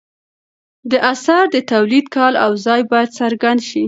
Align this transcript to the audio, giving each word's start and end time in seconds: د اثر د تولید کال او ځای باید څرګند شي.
د 0.91 0.93
اثر 1.11 1.43
د 1.53 1.55
تولید 1.71 2.05
کال 2.15 2.33
او 2.45 2.51
ځای 2.65 2.81
باید 2.91 3.09
څرګند 3.19 3.59
شي. 3.69 3.79